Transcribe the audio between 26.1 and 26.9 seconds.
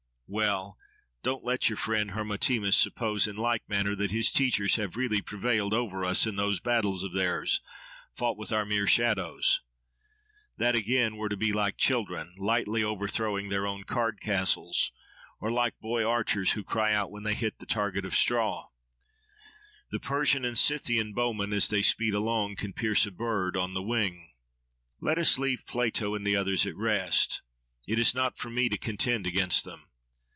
and the others at